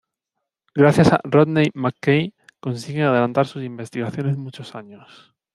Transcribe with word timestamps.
Gracias 0.73 1.13
a 1.13 1.21
Rodney 1.25 1.69
McKay 1.75 2.33
consiguen 2.59 3.03
adelantar 3.03 3.45
sus 3.45 3.61
investigaciones 3.61 4.35
muchos 4.35 4.73
años. 4.73 5.35